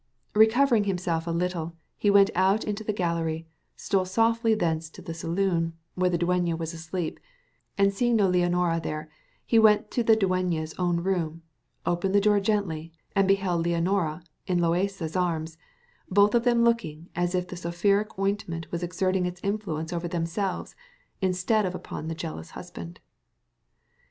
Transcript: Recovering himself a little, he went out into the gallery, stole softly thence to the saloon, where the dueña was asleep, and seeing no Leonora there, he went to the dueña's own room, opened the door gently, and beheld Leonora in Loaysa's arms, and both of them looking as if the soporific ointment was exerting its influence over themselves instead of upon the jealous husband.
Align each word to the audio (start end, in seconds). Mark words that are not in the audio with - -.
Recovering 0.33 0.85
himself 0.85 1.27
a 1.27 1.29
little, 1.29 1.75
he 1.95 2.09
went 2.09 2.31
out 2.33 2.63
into 2.63 2.83
the 2.83 2.91
gallery, 2.91 3.45
stole 3.75 4.03
softly 4.05 4.55
thence 4.55 4.89
to 4.89 4.99
the 5.03 5.13
saloon, 5.13 5.73
where 5.93 6.09
the 6.09 6.17
dueña 6.17 6.57
was 6.57 6.73
asleep, 6.73 7.19
and 7.77 7.93
seeing 7.93 8.15
no 8.15 8.27
Leonora 8.27 8.79
there, 8.81 9.11
he 9.45 9.59
went 9.59 9.91
to 9.91 10.01
the 10.01 10.17
dueña's 10.17 10.73
own 10.79 10.97
room, 11.03 11.43
opened 11.85 12.15
the 12.15 12.19
door 12.19 12.39
gently, 12.39 12.91
and 13.15 13.27
beheld 13.27 13.63
Leonora 13.63 14.23
in 14.47 14.57
Loaysa's 14.57 15.15
arms, 15.15 15.59
and 16.07 16.15
both 16.15 16.33
of 16.33 16.45
them 16.45 16.63
looking 16.63 17.07
as 17.15 17.35
if 17.35 17.47
the 17.49 17.55
soporific 17.55 18.17
ointment 18.17 18.71
was 18.71 18.81
exerting 18.81 19.27
its 19.27 19.39
influence 19.43 19.93
over 19.93 20.07
themselves 20.07 20.73
instead 21.21 21.63
of 21.63 21.75
upon 21.75 22.07
the 22.07 22.15
jealous 22.15 22.49
husband. 22.57 22.99